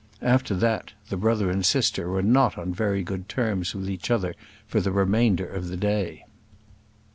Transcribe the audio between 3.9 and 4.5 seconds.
other